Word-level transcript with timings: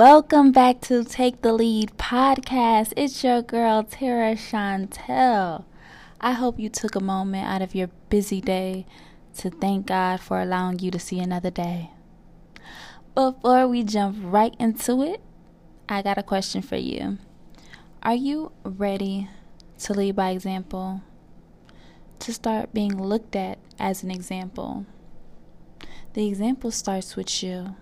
Welcome 0.00 0.50
back 0.50 0.80
to 0.88 1.04
Take 1.04 1.42
the 1.42 1.52
Lead 1.52 1.90
podcast. 1.98 2.94
It's 2.96 3.22
your 3.22 3.42
girl, 3.42 3.82
Tara 3.82 4.34
Chantel. 4.34 5.64
I 6.18 6.32
hope 6.32 6.58
you 6.58 6.70
took 6.70 6.94
a 6.94 7.00
moment 7.00 7.46
out 7.46 7.60
of 7.60 7.74
your 7.74 7.90
busy 8.08 8.40
day 8.40 8.86
to 9.36 9.50
thank 9.50 9.88
God 9.88 10.20
for 10.20 10.40
allowing 10.40 10.78
you 10.78 10.90
to 10.90 10.98
see 10.98 11.20
another 11.20 11.50
day. 11.50 11.90
Before 13.14 13.68
we 13.68 13.84
jump 13.84 14.16
right 14.22 14.54
into 14.58 15.02
it, 15.02 15.20
I 15.86 16.00
got 16.00 16.16
a 16.16 16.22
question 16.22 16.62
for 16.62 16.76
you. 16.76 17.18
Are 18.02 18.14
you 18.14 18.52
ready 18.64 19.28
to 19.80 19.92
lead 19.92 20.16
by 20.16 20.30
example? 20.30 21.02
To 22.20 22.32
start 22.32 22.72
being 22.72 22.96
looked 22.96 23.36
at 23.36 23.58
as 23.78 24.02
an 24.02 24.10
example? 24.10 24.86
The 26.14 26.26
example 26.26 26.70
starts 26.70 27.16
with 27.16 27.42
you. 27.42 27.76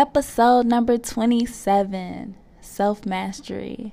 Episode 0.00 0.64
number 0.64 0.96
27 0.96 2.34
Self 2.62 3.04
Mastery. 3.04 3.92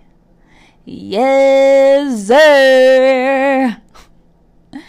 Yes, 0.86 2.28
sir. 2.28 3.82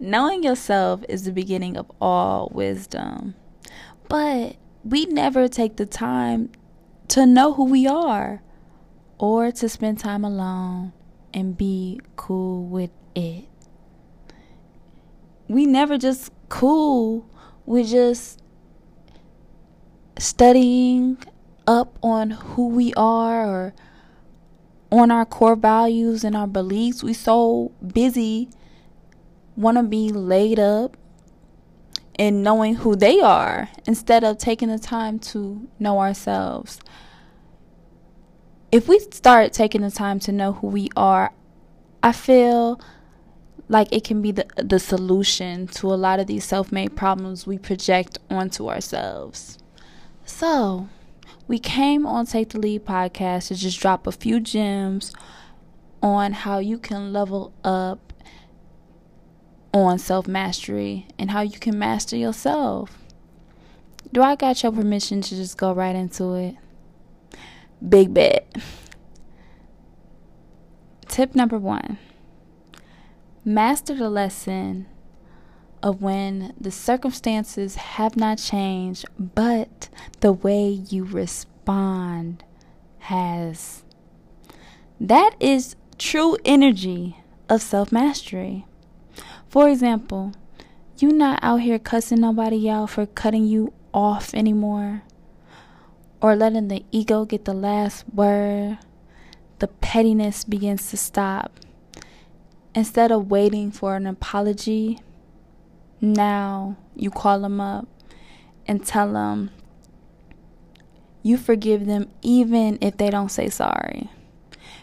Knowing 0.00 0.42
yourself 0.42 1.04
is 1.08 1.22
the 1.22 1.30
beginning 1.30 1.76
of 1.76 1.88
all 2.00 2.50
wisdom. 2.52 3.36
But 4.08 4.56
we 4.82 5.06
never 5.06 5.46
take 5.46 5.76
the 5.76 5.86
time 5.86 6.50
to 7.06 7.24
know 7.24 7.52
who 7.52 7.66
we 7.66 7.86
are 7.86 8.42
or 9.16 9.52
to 9.52 9.68
spend 9.68 10.00
time 10.00 10.24
alone 10.24 10.92
and 11.32 11.56
be 11.56 12.00
cool 12.16 12.66
with 12.66 12.90
it. 13.14 13.44
We 15.46 15.66
never 15.66 15.98
just 15.98 16.32
cool 16.48 17.30
with 17.64 17.90
just 17.90 18.40
studying 20.18 21.18
up 21.66 21.98
on 22.02 22.30
who 22.30 22.68
we 22.68 22.92
are 22.94 23.46
or 23.46 23.74
on 24.90 25.10
our 25.10 25.24
core 25.24 25.56
values 25.56 26.24
and 26.24 26.36
our 26.36 26.46
beliefs. 26.46 27.02
We 27.02 27.14
so 27.14 27.72
busy 27.84 28.48
want 29.56 29.76
to 29.76 29.82
be 29.82 30.10
laid 30.10 30.58
up 30.58 30.96
and 32.16 32.42
knowing 32.42 32.76
who 32.76 32.94
they 32.94 33.20
are 33.20 33.68
instead 33.86 34.22
of 34.22 34.38
taking 34.38 34.68
the 34.68 34.78
time 34.78 35.18
to 35.18 35.68
know 35.78 35.98
ourselves. 35.98 36.80
If 38.70 38.88
we 38.88 38.98
start 39.00 39.52
taking 39.52 39.82
the 39.82 39.90
time 39.90 40.20
to 40.20 40.32
know 40.32 40.52
who 40.52 40.68
we 40.68 40.88
are, 40.96 41.32
I 42.02 42.12
feel 42.12 42.80
like 43.68 43.92
it 43.92 44.04
can 44.04 44.20
be 44.20 44.30
the 44.30 44.46
the 44.56 44.78
solution 44.78 45.66
to 45.68 45.86
a 45.86 45.96
lot 45.96 46.20
of 46.20 46.26
these 46.26 46.44
self-made 46.44 46.94
problems 46.94 47.46
we 47.46 47.56
project 47.56 48.18
onto 48.30 48.68
ourselves. 48.68 49.58
So, 50.24 50.88
we 51.46 51.58
came 51.58 52.06
on 52.06 52.26
Take 52.26 52.50
the 52.50 52.58
Lead 52.58 52.86
podcast 52.86 53.48
to 53.48 53.54
just 53.54 53.78
drop 53.78 54.06
a 54.06 54.12
few 54.12 54.40
gems 54.40 55.12
on 56.02 56.32
how 56.32 56.58
you 56.58 56.78
can 56.78 57.12
level 57.12 57.52
up 57.62 58.12
on 59.72 59.98
self 59.98 60.26
mastery 60.26 61.06
and 61.18 61.30
how 61.30 61.42
you 61.42 61.58
can 61.58 61.78
master 61.78 62.16
yourself. 62.16 62.98
Do 64.12 64.22
I 64.22 64.36
got 64.36 64.62
your 64.62 64.72
permission 64.72 65.20
to 65.20 65.36
just 65.36 65.58
go 65.58 65.72
right 65.72 65.94
into 65.94 66.34
it? 66.34 66.56
Big 67.86 68.14
bet. 68.14 68.56
Tip 71.06 71.34
number 71.34 71.58
one 71.58 71.98
master 73.44 73.94
the 73.94 74.08
lesson 74.08 74.86
of 75.84 76.00
when 76.00 76.54
the 76.58 76.70
circumstances 76.70 77.74
have 77.74 78.16
not 78.16 78.38
changed, 78.38 79.04
but 79.18 79.90
the 80.20 80.32
way 80.32 80.66
you 80.66 81.04
respond 81.04 82.42
has. 83.00 83.84
That 84.98 85.34
is 85.38 85.76
true 85.98 86.38
energy 86.42 87.18
of 87.50 87.60
self 87.60 87.92
mastery. 87.92 88.64
For 89.46 89.68
example, 89.68 90.32
you 90.96 91.12
not 91.12 91.38
out 91.42 91.60
here 91.60 91.78
cussing 91.78 92.22
nobody 92.22 92.70
out 92.70 92.88
for 92.88 93.04
cutting 93.04 93.44
you 93.44 93.74
off 93.92 94.32
anymore 94.32 95.02
or 96.22 96.34
letting 96.34 96.68
the 96.68 96.82
ego 96.92 97.26
get 97.26 97.44
the 97.44 97.52
last 97.52 98.06
word. 98.08 98.78
The 99.58 99.68
pettiness 99.68 100.44
begins 100.44 100.88
to 100.90 100.96
stop. 100.96 101.60
Instead 102.74 103.12
of 103.12 103.30
waiting 103.30 103.70
for 103.70 103.96
an 103.96 104.06
apology, 104.06 105.00
now 106.00 106.76
you 106.94 107.10
call 107.10 107.40
them 107.40 107.60
up 107.60 107.88
and 108.66 108.84
tell 108.84 109.12
them 109.12 109.50
you 111.24 111.38
forgive 111.38 111.86
them 111.86 112.08
even 112.20 112.78
if 112.80 112.98
they 112.98 113.10
don't 113.10 113.30
say 113.30 113.48
sorry. 113.48 114.10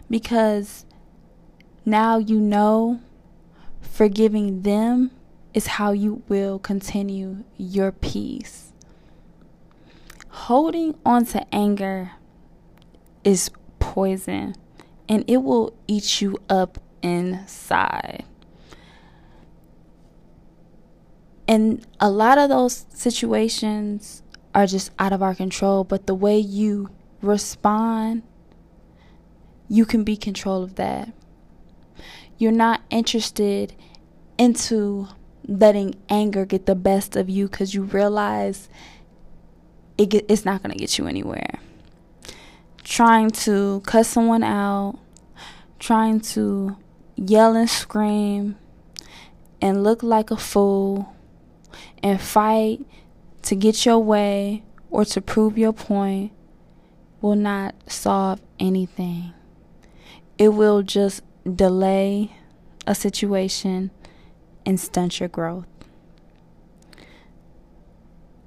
Because 0.10 0.86
now 1.86 2.18
you 2.18 2.40
know 2.40 3.00
forgiving 3.80 4.64
them 4.64 5.12
is 5.54 5.68
how 5.68 5.92
you 5.92 6.24
will 6.28 6.58
continue 6.60 7.44
your 7.58 7.92
peace. 7.92 8.74
Holding 10.30 10.98
on 11.06 11.26
to 11.28 11.46
anger 11.54 12.14
is 13.24 13.52
poison 13.80 14.56
and 15.08 15.24
it 15.28 15.38
will 15.38 15.74
eat 15.88 16.22
you 16.22 16.38
up 16.50 16.80
inside. 17.04 18.24
And 21.52 21.86
a 22.00 22.10
lot 22.10 22.38
of 22.38 22.48
those 22.48 22.86
situations 22.94 24.24
are 24.56 24.66
just 24.66 24.90
out 24.98 25.12
of 25.12 25.22
our 25.22 25.36
control, 25.36 25.84
but 25.84 26.08
the 26.08 26.16
way 26.16 26.40
you 26.40 26.90
respond, 27.22 28.24
you 29.68 29.86
can 29.86 30.06
be 30.06 30.16
control 30.16 30.64
of 30.64 30.76
that. 30.76 31.12
You're 32.38 32.54
not 32.54 32.84
interested 32.90 33.76
into 34.38 35.10
letting 35.46 35.96
anger 36.08 36.46
get 36.46 36.68
the 36.68 36.74
best 36.74 37.18
of 37.18 37.30
you 37.30 37.50
because 37.50 37.74
you 37.74 37.84
realize 37.84 38.70
it 39.98 40.06
get, 40.06 40.26
it's 40.30 40.46
not 40.46 40.64
going 40.64 40.72
to 40.72 40.80
get 40.80 40.98
you 40.98 41.06
anywhere. 41.06 41.60
Trying 42.82 43.30
to 43.32 43.82
cuss 43.86 44.08
someone 44.08 44.44
out, 44.44 45.00
trying 45.80 46.22
to 46.22 46.78
yell 47.18 47.58
and 47.58 47.70
scream 47.70 48.56
and 49.62 49.84
look 49.84 50.02
like 50.02 50.32
a 50.32 50.38
fool 50.38 51.11
and 52.04 52.20
fight 52.22 52.86
to 53.44 53.56
get 53.56 53.86
your 53.86 54.00
way 54.00 54.64
or 54.90 55.06
to 55.06 55.22
prove 55.22 55.58
your 55.58 55.74
point 55.74 56.32
will 57.22 57.36
not 57.36 57.76
solve 57.88 58.42
anything. 58.60 59.34
It 60.38 60.50
will 60.50 60.82
just 60.82 61.22
delay 61.56 62.36
a 62.88 62.96
situation 62.96 63.92
and 64.66 64.80
stunt 64.80 65.20
your 65.20 65.30
growth. 65.30 65.68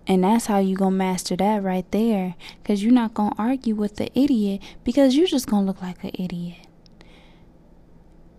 And 0.06 0.22
that's 0.22 0.46
how 0.46 0.58
you 0.58 0.76
gonna 0.76 0.96
master 0.96 1.34
that 1.36 1.62
right 1.62 1.90
there. 1.90 2.34
Cause 2.64 2.82
you're 2.82 2.92
not 2.92 3.14
gonna 3.14 3.34
argue 3.38 3.74
with 3.74 3.96
the 3.96 4.10
idiot 4.18 4.60
because 4.84 5.16
you're 5.16 5.26
just 5.26 5.46
gonna 5.46 5.66
look 5.66 5.80
like 5.80 6.04
an 6.04 6.10
idiot. 6.14 6.66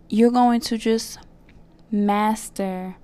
You're 0.09 0.31
going 0.31 0.61
to 0.61 0.77
just 0.77 1.17
master 1.89 2.97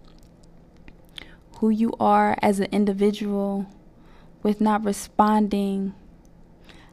who 1.62 1.70
you 1.70 1.94
are 2.00 2.36
as 2.42 2.60
an 2.60 2.68
individual 2.72 3.68
with 4.42 4.60
not 4.60 4.84
responding 4.84 5.94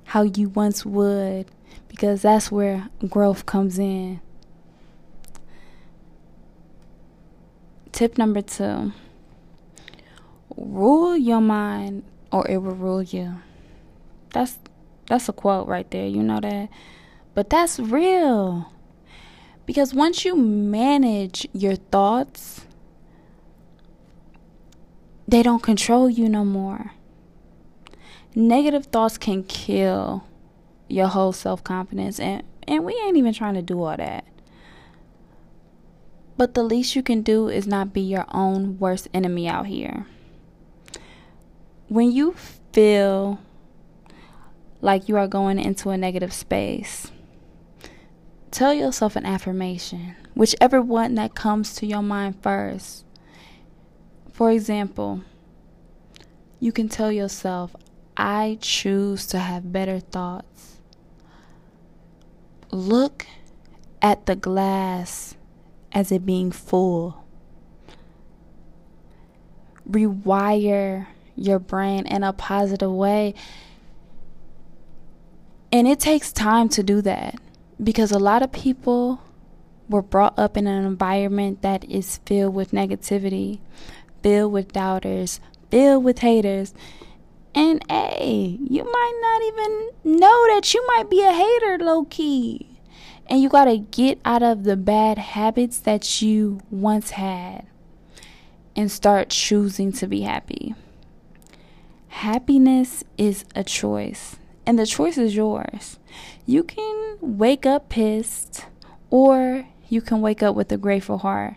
how 0.05 0.21
you 0.21 0.51
once 0.51 0.85
would 0.85 1.47
because 1.89 2.21
that's 2.21 2.53
where 2.53 2.91
growth 3.09 3.47
comes 3.47 3.79
in. 3.79 4.21
Tip 7.93 8.19
number 8.19 8.43
two 8.43 8.93
rule 10.55 11.17
your 11.17 11.41
mind 11.41 12.03
or 12.31 12.47
it 12.47 12.59
will 12.59 12.75
rule 12.75 13.03
you. 13.03 13.37
That's 14.35 14.59
that's 15.07 15.31
a 15.31 15.33
quote 15.33 15.67
right 15.67 15.91
there, 15.91 16.07
you 16.07 16.23
know 16.23 16.41
that? 16.41 16.69
But 17.33 17.49
that's 17.49 17.81
real. 17.81 18.71
Because 19.65 19.95
once 19.95 20.27
you 20.27 20.37
manage 20.37 21.49
your 21.55 21.77
thoughts, 21.77 22.67
they 25.29 25.43
don't 25.43 25.63
control 25.63 26.09
you 26.09 26.27
no 26.27 26.43
more. 26.43 26.93
Negative 28.35 28.87
thoughts 28.87 29.19
can 29.19 29.45
kill 29.45 30.25
your 30.89 31.09
whole 31.09 31.33
self 31.33 31.63
confidence, 31.63 32.19
and, 32.19 32.43
and 32.67 32.83
we 32.85 32.95
ain't 33.05 33.19
even 33.19 33.35
trying 33.35 33.55
to 33.55 33.63
do 33.63 33.83
all 33.83 33.97
that. 33.97 34.25
But 36.39 36.55
the 36.55 36.63
least 36.63 36.97
you 36.97 37.03
can 37.03 37.21
do 37.21 37.49
is 37.49 37.67
not 37.67 37.93
be 37.93 38.01
your 38.01 38.25
own 38.31 38.79
worst 38.79 39.09
enemy 39.13 39.47
out 39.47 39.67
here. 39.67 40.07
When 41.89 42.11
you 42.11 42.35
feel 42.73 43.39
like 44.81 45.09
you 45.09 45.17
are 45.17 45.27
going 45.27 45.59
into 45.59 45.91
a 45.91 45.99
negative 45.99 46.33
space, 46.33 47.11
tell 48.51 48.73
yourself 48.73 49.15
an 49.17 49.27
affirmation, 49.27 50.15
whichever 50.35 50.81
one 50.81 51.17
that 51.17 51.35
comes 51.35 51.75
to 51.75 51.87
your 51.87 52.03
mind 52.03 52.41
first. 52.43 53.05
For 54.39 54.53
example, 54.53 55.23
you 56.61 56.71
can 56.71 56.89
tell 56.89 57.11
yourself, 57.11 57.75
I 58.17 58.59
choose 58.61 59.27
to 59.27 59.41
have 59.41 59.73
better 59.73 59.99
thoughts. 59.99 60.77
Look 62.71 63.27
at 64.01 64.27
the 64.27 64.37
glass 64.37 65.35
as 65.91 66.13
it 66.13 66.25
being 66.25 66.53
full. 66.53 67.25
Rewire 69.91 71.09
your 71.35 71.59
brain 71.59 72.07
in 72.07 72.23
a 72.23 72.33
positive 72.33 72.93
way. 72.93 73.35
And 75.73 75.89
it 75.89 75.99
takes 75.99 76.31
time 76.31 76.69
to 76.69 76.85
do 76.85 77.03
that 77.03 77.41
because 77.83 78.13
a 78.13 78.21
lot 78.21 78.43
of 78.43 78.53
people 78.53 79.21
were 79.89 80.03
brought 80.03 80.39
up 80.39 80.57
in 80.57 80.67
an 80.67 80.85
environment 80.85 81.63
that 81.63 81.85
is 81.91 82.19
filled 82.27 82.55
with 82.55 82.73
negativity, 82.73 83.59
filled 84.29 84.53
with 84.53 84.73
doubters, 84.75 85.41
filled 85.71 86.05
with 86.05 86.19
haters. 86.19 86.75
And 87.55 87.83
hey, 87.89 88.59
you 88.63 88.85
might 88.85 89.19
not 89.23 89.43
even 89.49 90.19
know 90.21 90.55
that 90.55 90.75
you 90.75 90.87
might 90.87 91.09
be 91.09 91.23
a 91.23 91.33
hater 91.33 91.83
low 91.83 92.05
key. 92.05 92.79
And 93.27 93.41
you 93.41 93.49
got 93.49 93.65
to 93.65 93.79
get 93.79 94.21
out 94.27 94.43
of 94.43 94.65
the 94.65 94.77
bad 94.77 95.17
habits 95.17 95.79
that 95.79 96.21
you 96.21 96.61
once 96.71 97.13
had 97.13 97.67
and 98.77 98.93
start 98.93 99.31
choosing 99.31 99.93
to 99.93 100.07
be 100.07 100.21
happy. 100.21 100.75
Happiness 102.09 103.05
is 103.17 103.47
a 103.57 103.65
choice, 103.65 104.37
and 104.67 104.79
the 104.79 104.85
choice 104.85 105.17
is 105.17 105.35
yours. 105.37 105.99
You 106.45 106.65
can 106.65 107.17
wake 107.23 107.65
up 107.65 107.89
pissed, 107.89 108.67
or 109.09 109.69
you 109.89 110.03
can 110.03 110.21
wake 110.21 110.43
up 110.43 110.55
with 110.55 110.71
a 110.71 110.77
grateful 110.77 111.19
heart 111.19 111.55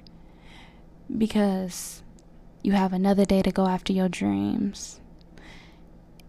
because 1.18 2.02
you 2.62 2.74
have 2.74 2.94
another 2.94 3.26
day 3.26 3.42
to 3.42 3.52
go 3.52 3.68
after 3.68 3.94
your 3.94 4.10
dreams. 4.10 5.00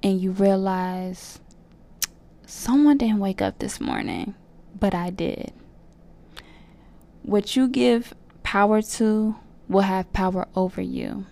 And 0.03 0.21
you 0.21 0.33
realize 0.33 1.39
someone 2.47 2.99
didn't 2.99 3.21
wake 3.21 3.41
up 3.41 3.59
this 3.59 3.81
morning, 3.81 4.35
but 4.79 4.95
I 4.95 5.11
did. 5.11 5.53
What 7.23 7.55
you 7.55 7.69
give 7.69 8.15
power 8.43 8.83
to 8.83 9.37
will 9.69 9.83
have 9.83 10.13
power 10.13 10.49
over 10.57 10.81
you. 10.81 11.27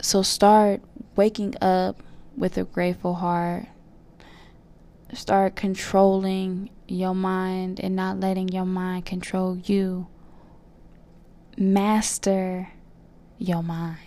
So 0.00 0.22
start 0.22 0.82
waking 1.16 1.54
up 1.60 2.02
with 2.36 2.56
a 2.58 2.64
grateful 2.64 3.14
heart. 3.14 3.66
Start 5.12 5.56
controlling 5.56 6.70
your 6.86 7.14
mind 7.14 7.80
and 7.80 7.96
not 7.96 8.20
letting 8.20 8.48
your 8.48 8.66
mind 8.66 9.06
control 9.06 9.56
you. 9.56 10.06
Master 11.58 12.68
your 13.38 13.62
mind. 13.62 13.98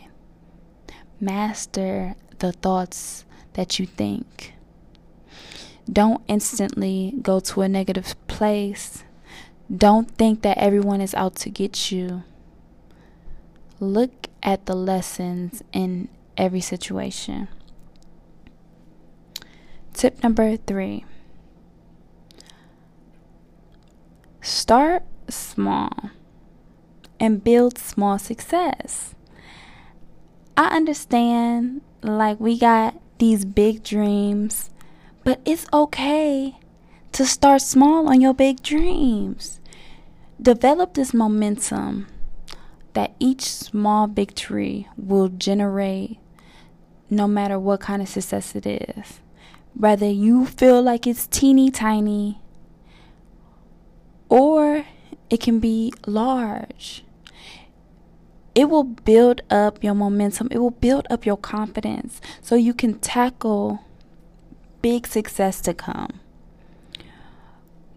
Master 1.19 2.15
the 2.39 2.51
thoughts 2.51 3.25
that 3.53 3.77
you 3.77 3.85
think. 3.85 4.53
Don't 5.91 6.23
instantly 6.27 7.13
go 7.21 7.39
to 7.41 7.61
a 7.61 7.67
negative 7.69 8.15
place 8.27 9.03
don't 9.75 10.11
think 10.11 10.41
that 10.41 10.57
everyone 10.57 10.99
is 10.99 11.13
out 11.13 11.35
to 11.35 11.49
get 11.49 11.91
you. 11.91 12.23
Look 13.79 14.27
at 14.43 14.65
the 14.65 14.75
lessons 14.75 15.63
in 15.71 16.09
every 16.35 16.59
situation. 16.59 17.47
Tip 19.93 20.21
number 20.23 20.57
three 20.57 21.05
start 24.41 25.03
small 25.29 26.09
and 27.21 27.43
build 27.43 27.77
small 27.77 28.17
success. 28.17 29.13
I 30.57 30.75
understand, 30.75 31.81
like, 32.01 32.39
we 32.39 32.57
got 32.57 32.99
these 33.19 33.45
big 33.45 33.83
dreams, 33.83 34.71
but 35.23 35.39
it's 35.45 35.67
okay 35.71 36.57
to 37.11 37.25
start 37.27 37.61
small 37.61 38.09
on 38.09 38.21
your 38.21 38.33
big 38.33 38.63
dreams. 38.63 39.59
Develop 40.41 40.95
this 40.95 41.13
momentum 41.13 42.07
that 42.93 43.13
each 43.19 43.43
small 43.43 44.07
victory 44.07 44.87
will 44.97 45.29
generate 45.29 46.17
no 47.07 47.27
matter 47.27 47.59
what 47.59 47.81
kind 47.81 48.01
of 48.01 48.09
success 48.09 48.55
it 48.55 48.65
is. 48.65 49.19
Whether 49.75 50.09
you 50.09 50.47
feel 50.47 50.81
like 50.81 51.05
it's 51.05 51.27
teeny 51.27 51.69
tiny 51.69 52.41
or 54.27 54.85
it 55.29 55.39
can 55.39 55.59
be 55.59 55.93
large. 56.07 57.03
It 58.53 58.69
will 58.69 58.83
build 58.83 59.41
up 59.49 59.83
your 59.83 59.93
momentum, 59.93 60.49
it 60.51 60.57
will 60.57 60.71
build 60.71 61.07
up 61.09 61.25
your 61.25 61.37
confidence 61.37 62.19
so 62.41 62.55
you 62.55 62.73
can 62.73 62.95
tackle 62.99 63.79
big 64.81 65.07
success 65.07 65.61
to 65.61 65.73
come. 65.73 66.19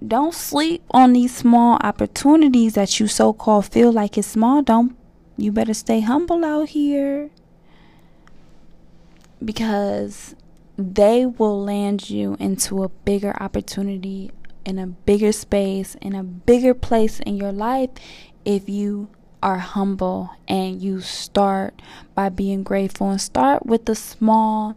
Don't 0.07 0.35
sleep 0.35 0.83
on 0.91 1.15
these 1.15 1.35
small 1.35 1.79
opportunities 1.83 2.75
that 2.75 3.01
you 3.01 3.09
so 3.09 3.33
called 3.33 3.67
feel 3.67 3.91
like 3.91 4.19
it's 4.19 4.29
small. 4.29 4.63
Don't 4.63 4.97
you 5.37 5.51
better 5.51 5.75
stay 5.75 6.01
humble 6.01 6.45
out 6.45 6.71
here 6.71 7.31
because 9.45 10.37
they 10.77 11.27
will 11.27 11.63
land 11.63 12.11
you 12.11 12.37
into 12.39 12.83
a 12.83 12.89
bigger 12.89 13.35
opportunity 13.41 14.31
in 14.65 14.79
a 14.79 14.87
bigger 14.87 15.33
space 15.33 15.95
in 16.01 16.15
a 16.15 16.23
bigger 16.23 16.73
place 16.73 17.21
in 17.21 17.37
your 17.37 17.53
life 17.53 17.91
if 18.45 18.69
you 18.69 19.09
are 19.45 19.59
humble 19.59 20.31
and 20.49 20.81
you 20.83 21.01
start 21.03 21.81
by 22.15 22.31
being 22.31 22.63
grateful 22.63 23.11
and 23.11 23.21
start 23.21 23.67
with 23.67 23.85
the 23.85 23.95
small 23.95 24.75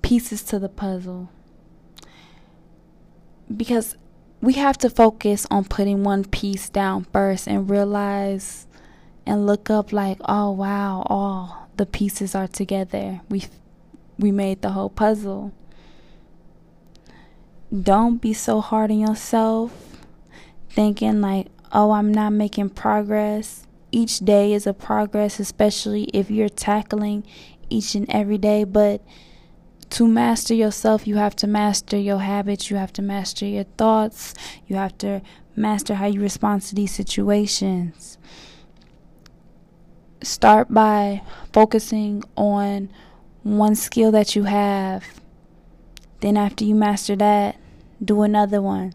pieces 0.00 0.42
to 0.44 0.60
the 0.60 0.68
puzzle. 0.68 1.28
Because 3.54 3.96
we 4.40 4.52
have 4.54 4.78
to 4.78 4.88
focus 4.88 5.44
on 5.50 5.64
putting 5.64 6.04
one 6.04 6.24
piece 6.24 6.68
down 6.68 7.04
first 7.12 7.48
and 7.48 7.68
realize 7.68 8.66
and 9.26 9.44
look 9.44 9.70
up 9.70 9.92
like 9.92 10.18
oh 10.28 10.52
wow 10.52 11.04
all 11.06 11.68
the 11.76 11.86
pieces 11.86 12.34
are 12.34 12.46
together. 12.46 13.20
We 13.28 13.46
we 14.18 14.30
made 14.30 14.62
the 14.62 14.70
whole 14.70 14.88
puzzle. 14.88 15.52
Don't 17.76 18.18
be 18.18 18.32
so 18.32 18.60
hard 18.60 18.92
on 18.92 19.00
yourself 19.00 19.72
thinking 20.70 21.20
like 21.20 21.48
oh 21.72 21.90
i'm 21.92 22.12
not 22.12 22.32
making 22.32 22.68
progress 22.70 23.66
each 23.92 24.18
day 24.20 24.52
is 24.52 24.66
a 24.66 24.74
progress 24.74 25.40
especially 25.40 26.04
if 26.12 26.30
you're 26.30 26.48
tackling 26.48 27.24
each 27.70 27.94
and 27.94 28.06
every 28.10 28.38
day 28.38 28.64
but 28.64 29.00
to 29.90 30.06
master 30.06 30.54
yourself, 30.54 31.06
you 31.06 31.16
have 31.16 31.36
to 31.36 31.46
master 31.46 31.96
your 31.96 32.18
habits, 32.18 32.70
you 32.70 32.76
have 32.76 32.92
to 32.94 33.02
master 33.02 33.46
your 33.46 33.64
thoughts, 33.64 34.34
you 34.66 34.76
have 34.76 34.96
to 34.98 35.22
master 35.54 35.94
how 35.94 36.06
you 36.06 36.20
respond 36.20 36.62
to 36.62 36.74
these 36.74 36.94
situations. 36.94 38.18
Start 40.22 40.72
by 40.72 41.22
focusing 41.52 42.24
on 42.36 42.90
one 43.42 43.74
skill 43.74 44.10
that 44.10 44.34
you 44.34 44.44
have. 44.44 45.04
Then, 46.20 46.36
after 46.36 46.64
you 46.64 46.74
master 46.74 47.14
that, 47.16 47.56
do 48.04 48.22
another 48.22 48.60
one. 48.60 48.94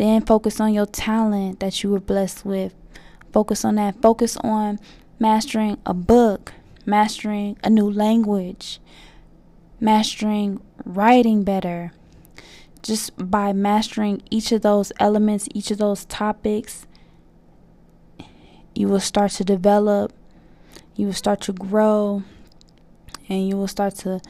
Then, 0.00 0.22
focus 0.22 0.60
on 0.60 0.72
your 0.72 0.86
talent 0.86 1.60
that 1.60 1.82
you 1.82 1.90
were 1.90 2.00
blessed 2.00 2.44
with. 2.44 2.74
Focus 3.32 3.64
on 3.64 3.74
that. 3.74 4.00
Focus 4.00 4.36
on 4.38 4.80
mastering 5.18 5.76
a 5.84 5.92
book 5.92 6.54
mastering 6.86 7.56
a 7.62 7.70
new 7.70 7.90
language, 7.90 8.80
mastering 9.78 10.60
writing 10.84 11.44
better. 11.44 11.92
Just 12.82 13.12
by 13.30 13.52
mastering 13.52 14.22
each 14.30 14.52
of 14.52 14.62
those 14.62 14.90
elements, 14.98 15.48
each 15.54 15.70
of 15.70 15.78
those 15.78 16.04
topics, 16.06 16.86
you 18.74 18.88
will 18.88 19.00
start 19.00 19.32
to 19.32 19.44
develop, 19.44 20.12
you 20.96 21.06
will 21.06 21.12
start 21.12 21.42
to 21.42 21.52
grow, 21.52 22.22
and 23.28 23.46
you 23.46 23.56
will 23.56 23.68
start 23.68 23.94
to 23.96 24.20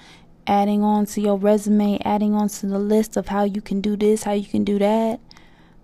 adding 0.47 0.83
on 0.83 1.07
to 1.07 1.21
your 1.21 1.37
resume, 1.37 2.00
adding 2.05 2.35
on 2.35 2.49
to 2.49 2.67
the 2.67 2.79
list 2.79 3.17
of 3.17 3.29
how 3.29 3.45
you 3.45 3.61
can 3.61 3.81
do 3.81 3.97
this, 3.97 4.25
how 4.25 4.33
you 4.33 4.47
can 4.47 4.65
do 4.65 4.79
that. 4.81 5.21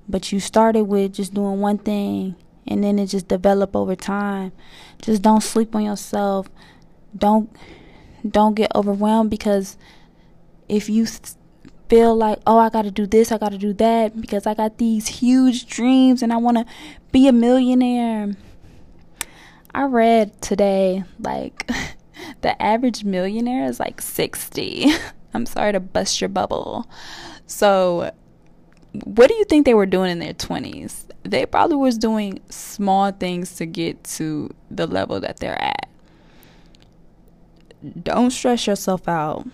But 0.09 0.33
you 0.33 0.41
started 0.41 0.85
with 0.85 1.15
just 1.15 1.35
doing 1.35 1.61
one 1.61 1.79
thing 1.79 2.37
and 2.67 2.83
then 2.83 2.99
it 2.99 3.07
just 3.07 3.29
develop 3.29 3.75
over 3.75 3.95
time. 3.95 4.53
Just 5.03 5.23
don't 5.23 5.43
sleep 5.43 5.75
on 5.75 5.85
yourself. 5.85 6.49
Don't 7.17 7.55
don't 8.29 8.55
get 8.55 8.75
overwhelmed 8.75 9.31
because 9.31 9.77
if 10.69 10.89
you 10.89 11.07
feel 11.89 12.17
like, 12.17 12.41
"Oh, 12.47 12.59
I 12.59 12.71
got 12.71 12.83
to 12.83 12.91
do 12.91 13.07
this, 13.07 13.31
I 13.31 13.39
got 13.39 13.53
to 13.53 13.59
do 13.59 13.73
that 13.75 14.21
because 14.21 14.47
I 14.47 14.55
got 14.55 14.79
these 14.79 15.07
huge 15.07 15.67
dreams 15.67 16.23
and 16.23 16.33
I 16.33 16.37
want 16.37 16.59
to 16.59 16.67
be 17.13 17.29
a 17.29 17.33
millionaire." 17.33 18.35
I 19.75 19.85
read 19.85 20.41
today 20.41 21.05
like 21.19 21.71
the 22.41 22.61
average 22.61 23.05
millionaire 23.05 23.67
is 23.67 23.79
like 23.79 24.01
60. 24.01 24.87
I'm 25.35 25.47
sorry 25.47 25.73
to 25.73 25.81
bust 25.81 26.21
your 26.21 26.29
bubble. 26.29 26.89
So, 27.47 28.11
what 29.05 29.29
do 29.29 29.35
you 29.35 29.45
think 29.45 29.67
they 29.67 29.75
were 29.75 29.87
doing 29.87 30.11
in 30.11 30.19
their 30.19 30.35
20s? 30.35 31.07
they 31.31 31.45
probably 31.47 31.76
was 31.76 31.99
doing 31.99 32.41
small 32.49 33.11
things 33.11 33.57
to 33.57 33.67
get 33.67 34.03
to 34.05 34.50
the 34.71 34.87
level 34.87 35.21
that 35.21 35.38
they're 35.38 35.61
at. 35.61 35.88
don't 38.03 38.31
stress 38.31 38.67
yourself 38.67 39.09
out 39.09 39.47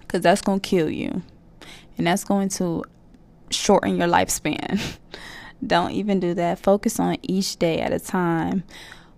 because 0.00 0.22
that's 0.22 0.42
going 0.42 0.60
to 0.60 0.68
kill 0.68 0.90
you 0.90 1.22
and 1.96 2.06
that's 2.06 2.24
going 2.24 2.48
to 2.48 2.84
shorten 3.50 3.96
your 3.96 4.08
lifespan. 4.08 4.80
don't 5.66 5.92
even 5.92 6.20
do 6.20 6.34
that. 6.34 6.58
Focus 6.58 6.98
on 6.98 7.16
each 7.22 7.56
day 7.56 7.80
at 7.80 7.92
a 7.92 8.00
time, 8.00 8.64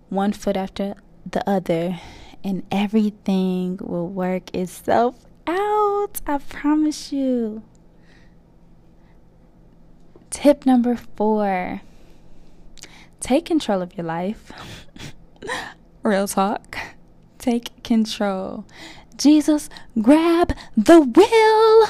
one 0.09 0.31
foot 0.31 0.55
after 0.55 0.95
the 1.29 1.47
other, 1.49 1.99
and 2.43 2.63
everything 2.71 3.79
will 3.81 4.07
work 4.07 4.55
itself 4.55 5.25
out. 5.47 6.21
I 6.27 6.37
promise 6.37 7.11
you. 7.11 7.63
Tip 10.37 10.67
number 10.67 10.95
four 10.95 11.81
take 13.19 13.45
control 13.45 13.81
of 13.81 13.97
your 13.97 14.05
life. 14.05 14.51
Real 16.03 16.27
talk. 16.27 16.77
Take 17.39 17.83
control. 17.83 18.63
Jesus, 19.17 19.67
grab 19.99 20.53
the 20.77 21.01
wheel. 21.01 21.87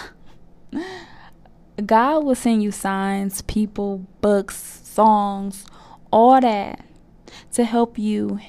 God 1.86 2.24
will 2.24 2.36
send 2.36 2.63
you 2.63 2.72
signs, 2.72 3.42
people, 3.42 4.08
books, 4.22 4.80
songs, 4.86 5.66
all 6.10 6.39
that 6.39 6.86
to 7.51 7.66
help 7.66 8.00
you 8.00 8.39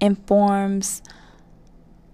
informs 0.00 1.02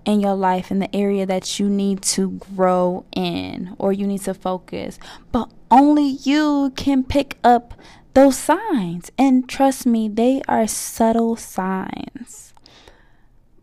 in 0.04 0.20
your 0.20 0.34
life 0.34 0.70
in 0.70 0.78
the 0.78 0.94
area 0.94 1.26
that 1.26 1.58
you 1.58 1.68
need 1.68 2.02
to 2.02 2.30
grow 2.54 3.04
in 3.14 3.74
or 3.78 3.92
you 3.92 4.06
need 4.06 4.22
to 4.22 4.34
focus. 4.34 4.98
But 5.30 5.50
only 5.70 6.18
you 6.22 6.72
can 6.76 7.04
pick 7.04 7.38
up 7.42 7.74
those 8.14 8.38
signs. 8.38 9.10
And 9.18 9.48
trust 9.48 9.86
me, 9.86 10.08
they 10.08 10.42
are 10.48 10.66
subtle 10.66 11.36
signs. 11.36 12.54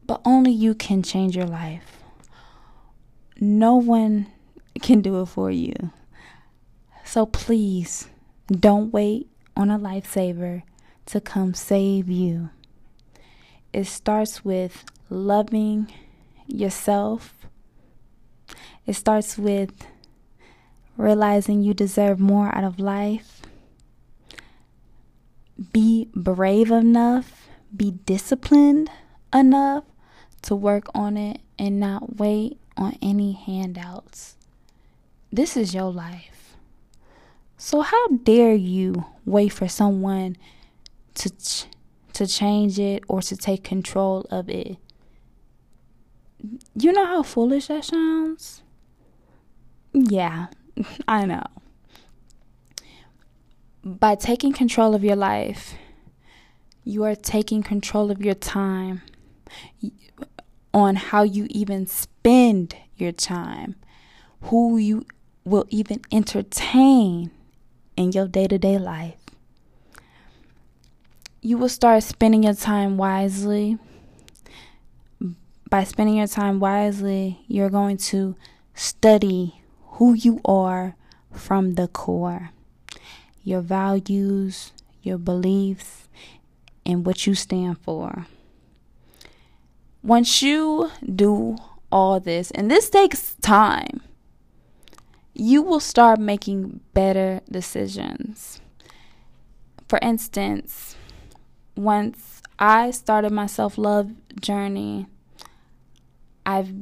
But 0.06 0.22
only 0.26 0.52
you 0.52 0.74
can 0.74 1.04
change 1.04 1.36
your 1.36 1.46
life. 1.46 1.98
No 3.40 3.76
one 3.76 4.28
can 4.82 5.02
do 5.02 5.22
it 5.22 5.28
for 5.28 5.52
you. 5.52 5.92
So 7.06 7.26
please 7.26 8.10
don't 8.50 8.92
wait 8.92 9.28
on 9.56 9.70
a 9.70 9.80
lifesaver 9.80 10.64
to 11.08 11.22
come 11.22 11.54
save 11.54 12.10
you. 12.10 12.50
It 13.72 13.86
starts 13.86 14.44
with 14.44 14.84
loving 15.10 15.92
yourself. 16.50 17.36
It 18.86 18.94
starts 18.94 19.38
with 19.38 19.72
realizing 20.98 21.64
you 21.64 21.74
deserve 21.74 22.20
more 22.20 22.54
out 22.56 22.64
of 22.64 22.80
life. 22.80 23.42
Be 25.72 26.10
brave 26.16 26.72
enough, 26.72 27.48
be 27.76 27.92
disciplined 27.92 28.90
enough 29.34 29.84
to 30.44 30.56
work 30.56 30.88
on 30.94 31.18
it 31.18 31.42
and 31.58 31.80
not 31.80 32.18
wait 32.18 32.60
on 32.78 32.98
any 33.02 33.34
handouts. 33.34 34.36
This 35.32 35.56
is 35.56 35.74
your 35.74 35.92
life. 35.92 36.56
So, 37.58 37.82
how 37.82 38.08
dare 38.24 38.56
you 38.56 39.06
wait 39.26 39.50
for 39.50 39.68
someone 39.68 40.38
to, 41.16 41.30
ch- 41.30 41.66
to 42.14 42.26
change 42.26 42.80
it 42.80 43.04
or 43.08 43.22
to 43.22 43.36
take 43.36 43.64
control 43.64 44.26
of 44.32 44.50
it? 44.50 44.78
You 46.76 46.94
know 46.94 47.06
how 47.06 47.24
foolish 47.24 47.68
that 47.68 47.86
sounds? 47.86 48.62
Yeah, 49.94 50.48
I 51.08 51.26
know. 51.26 51.44
By 53.84 54.16
taking 54.16 54.54
control 54.54 54.94
of 54.96 55.04
your 55.04 55.16
life, 55.16 55.74
you 56.84 57.04
are 57.04 57.16
taking 57.16 57.64
control 57.64 58.12
of 58.12 58.24
your 58.24 58.36
time 58.36 59.02
on 60.74 60.96
how 60.96 61.24
you 61.24 61.48
even 61.50 61.88
spend 61.88 62.76
your 62.96 63.12
time, 63.12 63.76
who 64.44 64.78
you 64.78 65.06
will 65.44 65.66
even 65.70 66.02
entertain 66.12 67.32
in 67.98 68.12
your 68.12 68.28
day 68.28 68.48
to 68.48 68.58
day 68.58 68.78
life. 68.78 69.16
You 71.42 71.58
will 71.58 71.70
start 71.70 72.04
spending 72.04 72.44
your 72.44 72.54
time 72.54 72.98
wisely 72.98 73.78
by 75.70 75.84
spending 75.84 76.18
your 76.18 76.28
time 76.28 76.60
wisely, 76.60 77.42
you're 77.48 77.70
going 77.70 77.98
to 77.98 78.36
study 78.74 79.62
who 79.94 80.14
you 80.14 80.42
are 80.46 80.96
from 81.32 81.76
the 81.76 81.88
core 81.88 82.52
your 83.42 83.62
values, 83.62 84.74
your 85.02 85.18
beliefs, 85.18 86.08
and 86.86 87.06
what 87.06 87.26
you 87.26 87.34
stand 87.34 87.80
for. 87.80 88.28
Once 90.04 90.42
you 90.42 90.92
do 91.16 91.56
all 91.92 92.20
this, 92.20 92.52
and 92.52 92.70
this 92.70 92.90
takes 92.90 93.36
time, 93.42 94.02
you 95.34 95.62
will 95.62 95.80
start 95.80 96.20
making 96.20 96.80
better 96.94 97.42
decisions. 97.50 98.62
For 99.88 99.98
instance, 100.02 100.96
once 101.76 102.42
I 102.60 102.92
started 102.92 103.32
my 103.32 103.48
self 103.48 103.78
love 103.78 104.12
journey, 104.40 105.08
I've 106.50 106.74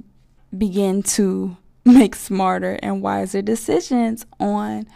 begun 0.58 1.04
to 1.18 1.58
make 1.86 2.16
smarter 2.16 2.80
and 2.82 3.02
wiser 3.02 3.42
decisions 3.42 4.26
on 4.40 4.88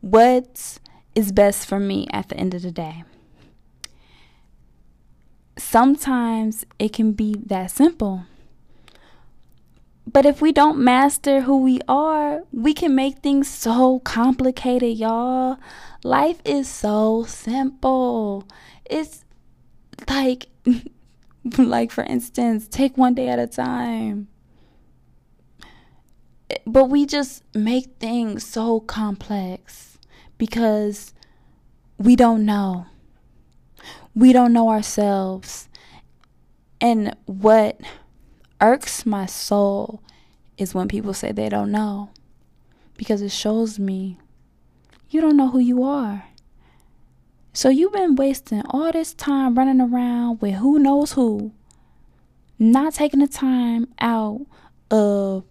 what 0.00 0.78
is 1.16 1.32
best 1.32 1.66
for 1.66 1.80
me 1.80 2.06
at 2.12 2.28
the 2.28 2.36
end 2.36 2.54
of 2.54 2.62
the 2.62 2.70
day. 2.70 3.02
Sometimes 5.58 6.64
it 6.78 6.92
can 6.92 7.10
be 7.12 7.34
that 7.46 7.72
simple. 7.72 8.24
But 10.06 10.26
if 10.26 10.40
we 10.40 10.52
don't 10.52 10.78
master 10.78 11.40
who 11.40 11.58
we 11.58 11.80
are, 11.88 12.42
we 12.52 12.72
can 12.72 12.94
make 12.94 13.18
things 13.18 13.48
so 13.48 13.98
complicated, 13.98 14.96
y'all. 14.96 15.58
Life 16.04 16.40
is 16.44 16.68
so 16.68 17.24
simple. 17.24 18.46
It's 18.88 19.24
like 20.08 20.46
like, 21.58 21.90
for 21.90 22.04
instance, 22.04 22.68
take 22.68 22.96
one 22.96 23.14
day 23.14 23.28
at 23.28 23.38
a 23.38 23.46
time. 23.46 24.28
But 26.66 26.86
we 26.86 27.06
just 27.06 27.44
make 27.54 27.96
things 28.00 28.44
so 28.44 28.80
complex 28.80 29.98
because 30.36 31.14
we 31.98 32.16
don't 32.16 32.44
know. 32.44 32.86
We 34.14 34.32
don't 34.32 34.52
know 34.52 34.68
ourselves. 34.68 35.68
And 36.80 37.14
what 37.26 37.80
irks 38.60 39.06
my 39.06 39.26
soul 39.26 40.02
is 40.58 40.74
when 40.74 40.88
people 40.88 41.14
say 41.14 41.32
they 41.32 41.48
don't 41.48 41.70
know 41.70 42.10
because 42.96 43.22
it 43.22 43.32
shows 43.32 43.78
me 43.78 44.18
you 45.10 45.20
don't 45.20 45.36
know 45.36 45.50
who 45.50 45.58
you 45.58 45.82
are. 45.82 46.24
So 47.52 47.68
you've 47.68 47.92
been 47.92 48.14
wasting 48.14 48.62
all 48.70 48.92
this 48.92 49.12
time 49.12 49.56
running 49.56 49.80
around 49.80 50.40
with 50.40 50.54
who 50.54 50.78
knows 50.78 51.12
who, 51.12 51.52
not 52.58 52.94
taking 52.94 53.20
the 53.20 53.26
time 53.26 53.88
out 53.98 54.46
of 54.90 55.44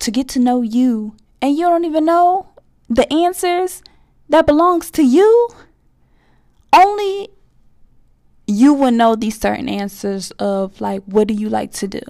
to 0.00 0.10
get 0.10 0.28
to 0.30 0.40
know 0.40 0.62
you, 0.62 1.16
and 1.40 1.56
you 1.56 1.66
don't 1.66 1.84
even 1.84 2.04
know 2.04 2.48
the 2.88 3.10
answers 3.12 3.82
that 4.28 4.46
belongs 4.46 4.90
to 4.92 5.02
you. 5.02 5.48
Only 6.72 7.28
you 8.46 8.74
will 8.74 8.90
know 8.90 9.14
these 9.14 9.38
certain 9.38 9.68
answers 9.68 10.32
of 10.32 10.80
like 10.80 11.04
what 11.04 11.28
do 11.28 11.34
you 11.34 11.48
like 11.48 11.72
to 11.74 11.86
do? 11.86 12.00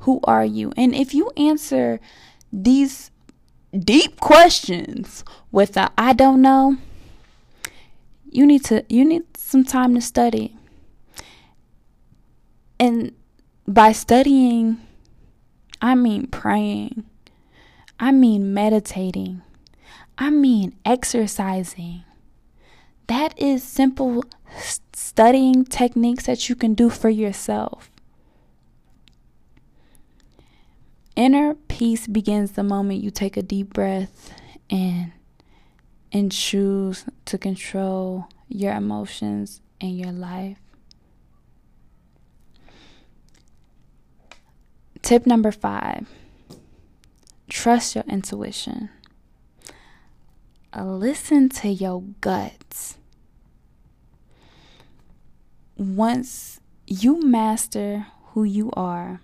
Who 0.00 0.20
are 0.24 0.44
you? 0.44 0.72
And 0.76 0.94
if 0.94 1.12
you 1.12 1.30
answer 1.36 2.00
these 2.50 3.10
deep 3.78 4.18
questions 4.20 5.22
with 5.50 5.76
a 5.76 5.90
I 5.98 6.14
don't 6.14 6.40
know, 6.40 6.78
you 8.32 8.46
need 8.46 8.64
to 8.64 8.84
you 8.88 9.04
need 9.04 9.36
some 9.36 9.64
time 9.64 9.94
to 9.94 10.00
study. 10.00 10.56
And 12.80 13.12
by 13.68 13.92
studying, 13.92 14.80
I 15.80 15.94
mean 15.94 16.26
praying. 16.26 17.04
I 18.00 18.10
mean 18.10 18.52
meditating. 18.52 19.42
I 20.18 20.30
mean 20.30 20.74
exercising. 20.84 22.04
That 23.06 23.38
is 23.38 23.62
simple 23.62 24.24
studying 24.92 25.64
techniques 25.64 26.26
that 26.26 26.48
you 26.48 26.56
can 26.56 26.74
do 26.74 26.90
for 26.90 27.10
yourself. 27.10 27.90
Inner 31.14 31.54
peace 31.68 32.06
begins 32.06 32.52
the 32.52 32.62
moment 32.62 33.02
you 33.02 33.10
take 33.10 33.36
a 33.36 33.42
deep 33.42 33.74
breath 33.74 34.34
and 34.70 35.12
and 36.12 36.30
choose 36.30 37.04
to 37.24 37.38
control 37.38 38.28
your 38.48 38.74
emotions 38.74 39.60
and 39.80 39.98
your 39.98 40.12
life. 40.12 40.58
Tip 45.00 45.26
number 45.26 45.50
five 45.50 46.06
trust 47.48 47.94
your 47.94 48.04
intuition. 48.08 48.88
listen 50.74 51.48
to 51.50 51.68
your 51.68 52.02
guts. 52.20 52.96
Once 55.76 56.60
you 56.86 57.20
master 57.20 58.06
who 58.28 58.44
you 58.44 58.70
are, 58.72 59.20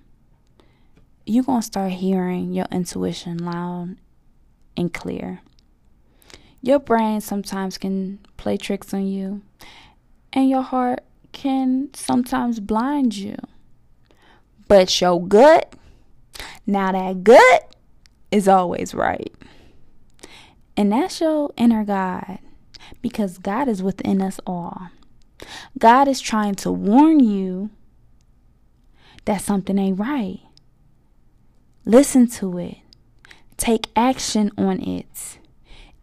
you're 1.25 1.45
going 1.45 1.61
to 1.61 1.67
start 1.67 1.93
hearing 1.93 2.53
your 2.53 2.67
intuition 2.71 3.39
loud 3.39 3.97
and 4.77 4.93
clear. 4.93 5.41
Your 6.61 6.79
brain 6.79 7.21
sometimes 7.21 7.79
can 7.79 8.19
play 8.37 8.57
tricks 8.57 8.93
on 8.93 9.07
you, 9.07 9.43
and 10.33 10.51
your 10.51 10.63
heart 10.63 11.01
can 11.33 11.91
sometimes 11.95 12.61
blind 12.61 13.17
you. 13.17 13.37
But 14.67 15.01
your 15.01 15.25
gut, 15.25 15.75
now 16.67 16.93
that 16.93 17.25
gut 17.25 17.75
is 18.31 18.49
always 18.49 18.95
right. 18.95 19.33
And 20.77 20.93
that's 20.93 21.21
your 21.21 21.53
inner 21.57 21.85
God 21.85 22.39
because 23.03 23.39
God 23.39 23.69
is 23.69 23.83
within 23.83 24.21
us 24.21 24.39
all. 24.47 24.91
God 25.79 26.09
is 26.09 26.21
trying 26.21 26.55
to 26.57 26.73
warn 26.73 27.21
you 27.21 27.71
that 29.25 29.41
something 29.41 29.79
ain't 29.79 29.99
right. 29.99 30.41
Listen 31.85 32.27
to 32.29 32.59
it. 32.59 32.79
Take 33.57 33.89
action 33.97 34.51
on 34.59 34.81
it. 34.81 35.39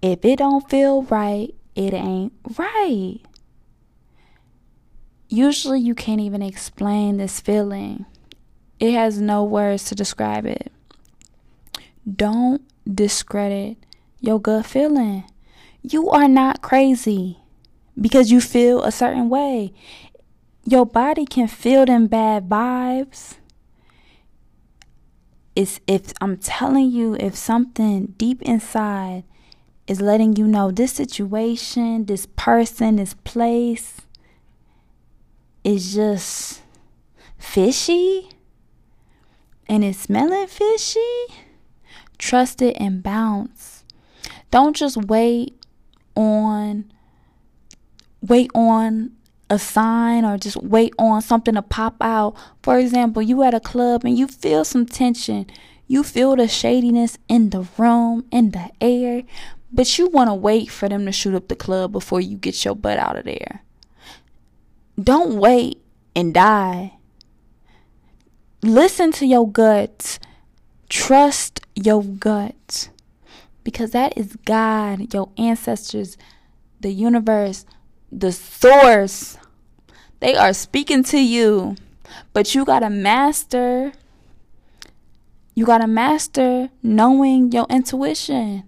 If 0.06 0.24
it 0.24 0.38
don't 0.38 0.70
feel 0.70 1.02
right, 1.02 1.56
it 1.74 1.92
ain't 1.92 2.32
right. 2.60 3.22
Usually 5.30 5.80
you 5.80 5.96
can't 5.96 6.22
even 6.22 6.44
explain 6.44 7.18
this 7.18 7.40
feeling. 7.40 8.06
It 8.80 8.94
has 8.94 9.20
no 9.20 9.44
words 9.44 9.86
to 9.86 9.96
describe 9.96 10.46
it. 10.46 10.72
Don't 12.06 12.62
discredit 12.88 13.78
your 14.20 14.40
gut 14.40 14.68
feeling. 14.68 15.24
You 15.82 16.12
are 16.12 16.28
not 16.28 16.62
crazy 16.62 17.40
because 18.00 18.30
you 18.30 18.42
feel 18.42 18.84
a 18.84 18.92
certain 18.92 19.28
way. 19.28 19.74
Your 20.66 20.86
body 20.86 21.26
can 21.26 21.48
feel 21.48 21.84
them 21.84 22.06
bad 22.06 22.48
vibes. 22.48 23.38
It's 25.56 25.80
if 25.88 26.14
I'm 26.22 26.38
telling 26.38 26.92
you 26.92 27.16
if 27.20 27.36
something 27.36 28.14
deep 28.20 28.44
inside 28.44 29.24
is 29.88 30.02
letting 30.02 30.36
you 30.36 30.48
know 30.48 30.72
this 30.72 30.94
situation, 30.94 32.06
this 32.06 32.28
person, 32.36 32.96
this 32.96 33.14
place 33.24 34.02
is 35.64 35.94
just 35.94 36.62
fishy 37.38 38.30
and 39.68 39.84
it's 39.84 40.00
smelling 40.00 40.48
fishy, 40.48 41.00
trust 42.18 42.62
it 42.62 42.76
and 42.80 43.04
bounce. 43.04 43.84
Don't 44.52 44.76
just 44.76 44.98
wait 44.98 45.56
on 46.16 46.92
wait 48.22 48.50
on 48.56 49.12
a 49.50 49.60
sign 49.60 50.26
or 50.26 50.38
just 50.38 50.58
wait 50.58 50.94
on 50.98 51.22
something 51.22 51.54
to 51.54 51.62
pop 51.62 51.96
out. 52.02 52.36
For 52.64 52.80
example, 52.80 53.22
you 53.22 53.44
at 53.44 53.54
a 53.54 53.60
club 53.60 54.04
and 54.04 54.18
you 54.18 54.28
feel 54.28 54.66
some 54.66 54.86
tension. 54.86 55.48
You 55.88 56.04
feel 56.04 56.36
the 56.36 56.48
shadiness 56.48 57.18
in 57.28 57.52
the 57.52 57.68
room, 57.78 58.26
in 58.32 58.52
the 58.52 58.72
air, 58.82 59.24
but 59.72 59.98
you 59.98 60.08
want 60.08 60.30
to 60.30 60.34
wait 60.34 60.70
for 60.70 60.88
them 60.88 61.06
to 61.06 61.12
shoot 61.12 61.36
up 61.36 61.48
the 61.48 61.56
club 61.56 61.92
before 61.92 62.22
you 62.22 62.38
get 62.38 62.64
your 62.64 62.76
butt 62.76 62.98
out 62.98 63.18
of 63.18 63.26
there. 63.26 63.62
Don't 65.02 65.38
wait 65.38 65.82
and 66.16 66.34
die. 66.34 66.94
Listen 68.62 69.12
to 69.14 69.26
your 69.26 69.50
gut. 69.50 70.20
Trust 70.90 71.62
your 71.76 72.04
gut. 72.04 72.90
Because 73.64 73.92
that 73.92 74.18
is 74.18 74.38
God, 74.46 75.14
your 75.14 75.30
ancestors, 75.38 76.18
the 76.80 76.92
universe, 76.92 77.66
the 78.12 78.32
source. 78.32 79.38
They 80.20 80.36
are 80.36 80.54
speaking 80.54 81.04
to 81.06 81.20
you. 81.20 81.76
But 82.34 82.56
you 82.56 82.66
got 82.66 82.80
to 82.80 82.90
master. 82.90 83.92
You 85.54 85.66
got 85.66 85.80
to 85.80 85.88
master 85.88 86.70
knowing 86.84 87.52
your 87.52 87.66
intuition, 87.70 88.64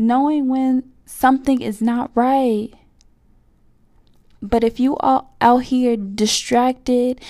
knowing 0.00 0.48
when 0.48 0.82
something 1.04 1.60
is 1.60 1.82
not 1.82 2.10
right. 2.14 2.70
But 4.40 4.64
if 4.64 4.80
you 4.80 4.96
are 4.96 5.26
out 5.42 5.64
here 5.64 5.94
distracted 5.96 7.20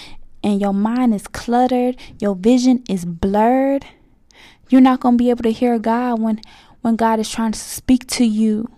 and 0.45 0.61
your 0.61 0.73
mind 0.73 1.13
is 1.13 1.27
cluttered, 1.27 1.97
your 2.21 2.37
vision 2.37 2.85
is 2.89 3.05
blurred, 3.05 3.85
you're 4.69 4.81
not 4.81 5.01
going 5.01 5.19
to 5.19 5.23
be 5.23 5.31
able 5.31 5.43
to 5.43 5.53
hear 5.53 5.79
God 5.81 6.21
when 6.21 6.41
when 6.81 6.97
God 6.97 7.19
is 7.19 7.29
trying 7.29 7.53
to 7.53 7.59
speak 7.59 8.07
to 8.07 8.25
you. 8.25 8.71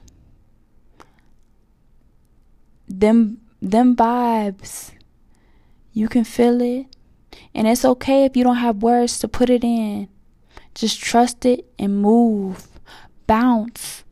Them 2.88 3.42
them 3.60 3.94
vibes. 3.94 4.92
You 5.92 6.08
can 6.08 6.24
feel 6.24 6.62
it. 6.62 6.86
And 7.54 7.68
it's 7.68 7.84
okay 7.84 8.24
if 8.24 8.36
you 8.36 8.42
don't 8.42 8.56
have 8.56 8.82
words 8.82 9.18
to 9.18 9.28
put 9.28 9.50
it 9.50 9.62
in. 9.62 10.08
Just 10.74 10.98
trust 10.98 11.44
it 11.44 11.66
and 11.78 12.00
move. 12.00 12.71
Bounce. 13.26 14.04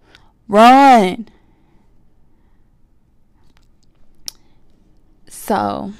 Run. 0.49 1.29
So, 5.29 5.93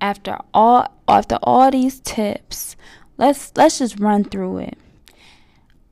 after 0.00 0.38
all 0.52 0.92
after 1.08 1.38
all 1.42 1.70
these 1.70 2.00
tips, 2.00 2.76
let's 3.16 3.52
let's 3.56 3.78
just 3.78 3.98
run 3.98 4.24
through 4.24 4.58
it 4.58 4.78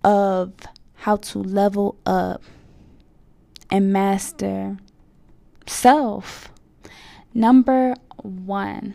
of 0.02 0.52
how 0.94 1.16
to 1.16 1.38
level 1.38 1.96
up 2.04 2.42
and 3.70 3.92
master 3.92 4.76
self. 5.66 6.50
Number 7.32 7.94
1. 8.22 8.94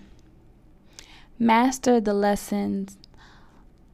Master 1.37 1.99
the 1.99 2.13
lessons 2.13 2.97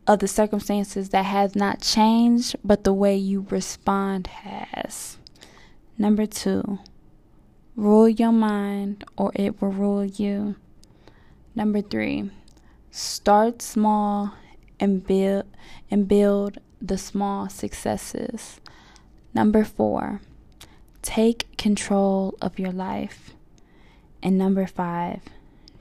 of 0.07 0.19
the 0.19 0.27
circumstances 0.27 1.09
that 1.09 1.25
has 1.25 1.55
not 1.55 1.81
changed, 1.81 2.55
but 2.63 2.83
the 2.83 2.93
way 2.93 3.15
you 3.15 3.45
respond 3.49 4.27
has. 4.27 5.17
Number 5.97 6.25
2 6.25 6.79
Rule 7.75 8.07
your 8.07 8.31
mind 8.31 9.03
or 9.17 9.31
it 9.35 9.61
will 9.61 9.71
rule 9.71 10.05
you. 10.05 10.55
Number 11.53 11.81
three, 11.81 12.31
start 12.89 13.61
small 13.61 14.33
and 14.79 15.05
build 15.05 15.45
and 15.91 16.07
build 16.07 16.57
the 16.81 16.97
small 16.97 17.49
successes. 17.49 18.61
Number 19.33 19.65
four, 19.65 20.21
take 21.01 21.57
control 21.57 22.37
of 22.41 22.57
your 22.57 22.71
life. 22.71 23.33
And 24.23 24.37
number 24.37 24.67
five, 24.67 25.19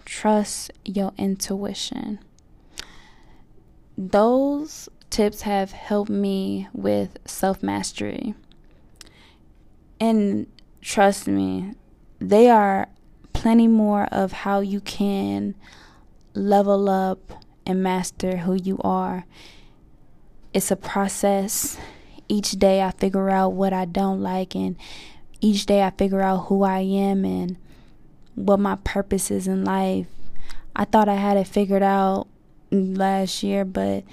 trust 0.05 0.73
your 0.85 1.13
intuition. 1.17 2.19
Those 3.97 4.89
tips 5.11 5.43
have 5.43 5.73
helped 5.73 6.11
me 6.11 6.69
with 6.73 7.19
self 7.25 7.63
mastery. 7.63 8.35
And 10.01 10.47
trust 10.81 11.29
me, 11.29 11.75
they 12.19 12.51
are 12.51 12.89
plenty 13.33 13.69
more 13.69 14.05
of 14.07 14.33
how 14.33 14.61
you 14.61 14.81
can 14.81 15.55
level 16.35 16.89
up 16.89 17.45
and 17.67 17.83
master 17.83 18.39
who 18.39 18.55
you 18.55 18.79
are. 18.83 19.25
It's 20.53 20.71
a 20.71 20.77
process. 20.77 21.79
Each 22.29 22.53
day 22.53 22.83
I 22.83 22.91
figure 22.91 23.31
out 23.31 23.53
what 23.53 23.73
I 23.73 23.85
don't 23.85 24.21
like, 24.21 24.57
and 24.57 24.77
each 25.41 25.67
day 25.67 25.83
I 25.83 25.91
figure 25.91 26.23
out 26.23 26.47
who 26.47 26.63
I 26.63 26.81
am 26.81 27.25
and 27.25 27.57
what 28.35 28.59
my 28.59 28.77
purpose 28.77 29.31
is 29.31 29.47
in 29.47 29.65
life. 29.65 30.07
I 30.75 30.85
thought 30.85 31.09
I 31.09 31.17
had 31.17 31.37
it 31.37 31.47
figured 31.47 31.83
out 31.83 32.27
last 32.75 33.43
year, 33.43 33.65
but 33.65 34.05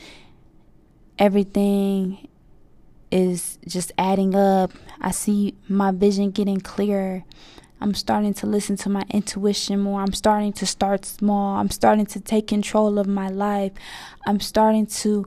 everything 1.18 2.28
is 3.12 3.58
just 3.68 3.92
adding 3.98 4.36
up. 4.36 4.72
I 5.02 5.12
see 5.12 5.56
my 5.68 5.92
vision 5.92 6.32
getting 6.32 6.60
clearer. 6.62 7.24
I'm 7.82 7.96
starting 7.96 8.34
to 8.36 8.46
listen 8.46 8.78
to 8.78 8.90
my 8.90 9.04
intuition 9.10 9.80
more. 9.80 10.02
I'm 10.02 10.14
starting 10.14 10.54
to 10.54 10.66
start 10.66 11.04
small. 11.04 11.58
I'm 11.58 11.72
starting 11.72 12.06
to 12.08 12.20
take 12.20 12.48
control 12.48 13.00
of 13.00 13.08
my 13.08 13.28
life. 13.28 13.72
I'm 14.28 14.40
starting 14.40 14.86
to 14.86 15.26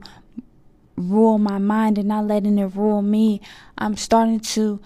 rule 0.95 1.37
my 1.37 1.57
mind 1.57 1.97
and 1.97 2.07
not 2.07 2.25
letting 2.25 2.57
it 2.57 2.75
rule 2.75 3.01
me. 3.01 3.41
I'm 3.77 3.97
starting 3.97 4.39
to 4.39 4.79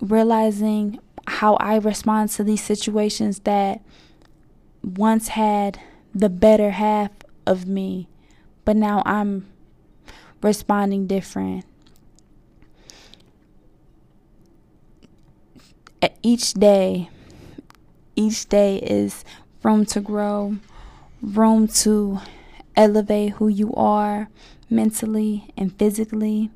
realizing 0.00 0.98
how 1.26 1.56
I 1.56 1.76
respond 1.76 2.30
to 2.30 2.44
these 2.44 2.62
situations 2.62 3.40
that 3.40 3.82
once 4.82 5.28
had 5.28 5.78
the 6.18 6.28
better 6.28 6.72
half 6.72 7.10
of 7.46 7.66
me, 7.66 8.08
but 8.64 8.76
now 8.76 9.02
I'm 9.06 9.46
responding 10.42 11.06
different. 11.06 11.64
each 16.22 16.54
day, 16.54 17.08
each 18.16 18.48
day 18.48 18.76
is 18.76 19.24
room 19.62 19.84
to 19.86 20.00
grow, 20.00 20.56
room 21.22 21.68
to 21.68 22.20
elevate 22.76 23.32
who 23.32 23.48
you 23.48 23.72
are 23.74 24.28
mentally 24.70 25.50
and 25.56 25.76
physically. 25.78 26.50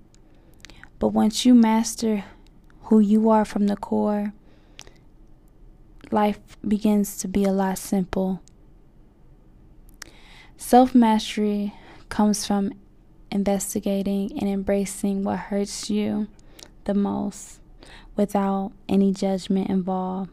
But 0.98 1.08
once 1.08 1.44
you 1.44 1.54
master 1.54 2.24
who 2.84 3.00
you 3.00 3.30
are 3.30 3.44
from 3.44 3.66
the 3.66 3.76
core, 3.76 4.32
life 6.10 6.38
begins 6.66 7.16
to 7.18 7.28
be 7.28 7.44
a 7.44 7.52
lot 7.52 7.78
simple. 7.78 8.40
Self 10.62 10.94
mastery 10.94 11.74
comes 12.08 12.46
from 12.46 12.72
investigating 13.30 14.30
and 14.40 14.48
embracing 14.48 15.22
what 15.22 15.38
hurts 15.50 15.90
you 15.90 16.28
the 16.84 16.94
most 16.94 17.58
without 18.16 18.72
any 18.88 19.12
judgment 19.12 19.68
involved. 19.68 20.30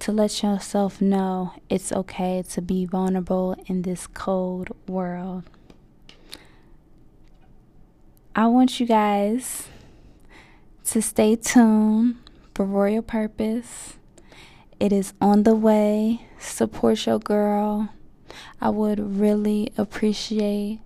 To 0.00 0.12
let 0.12 0.42
yourself 0.42 1.00
know 1.00 1.52
it's 1.68 1.92
okay 1.92 2.42
to 2.48 2.62
be 2.62 2.86
vulnerable 2.86 3.54
in 3.66 3.82
this 3.82 4.08
cold 4.08 4.70
world. 4.88 5.44
I 8.34 8.46
want 8.46 8.80
you 8.80 8.86
guys 8.86 9.68
to 10.86 11.02
stay 11.02 11.36
tuned 11.36 12.16
for 12.54 12.64
Royal 12.64 13.02
Purpose. 13.02 13.98
It 14.80 14.90
is 14.90 15.12
on 15.20 15.42
the 15.42 15.54
way. 15.54 16.26
Support 16.40 17.06
your 17.06 17.20
girl. 17.20 17.90
I 18.60 18.70
would 18.70 19.18
really 19.18 19.72
appreciate 19.76 20.80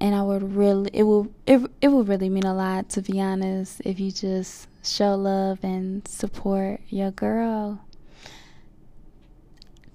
and 0.00 0.16
I 0.16 0.22
would 0.22 0.56
really 0.56 0.90
it 0.92 1.04
will 1.04 1.32
it, 1.46 1.60
it 1.80 1.88
would 1.88 2.08
really 2.08 2.28
mean 2.28 2.44
a 2.44 2.54
lot 2.54 2.88
to 2.90 3.02
be 3.02 3.20
honest 3.20 3.80
if 3.84 4.00
you 4.00 4.10
just 4.10 4.66
show 4.82 5.14
love 5.14 5.60
and 5.62 6.06
support 6.08 6.80
your 6.88 7.12
girl. 7.12 7.84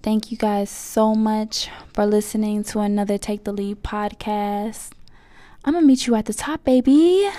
Thank 0.01 0.32
you 0.32 0.38
guys 0.38 0.69
so 0.69 1.13
much 1.13 1.69
for 1.93 2.06
listening 2.06 2.63
to 2.65 2.80
another 2.80 3.17
Take 3.17 3.43
the 3.43 3.51
Lead 3.51 3.84
podcast. 3.84 4.91
I'm 5.65 5.73
gonna 5.73 5.86
meet 5.86 6.08
you 6.08 6.15
at 6.15 6.25
the 6.25 6.34
top, 6.34 6.63
baby. 6.63 7.30